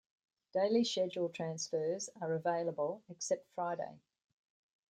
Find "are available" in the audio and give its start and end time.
2.19-3.03